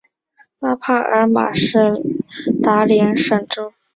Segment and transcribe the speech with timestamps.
[0.61, 1.77] 拉帕尔马是
[2.63, 3.75] 达连省首府。